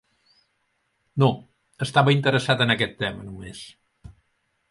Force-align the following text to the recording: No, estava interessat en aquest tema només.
No, 1.23 1.29
estava 1.87 2.15
interessat 2.17 2.65
en 2.67 2.75
aquest 2.77 2.97
tema 3.05 3.27
només. 3.29 3.63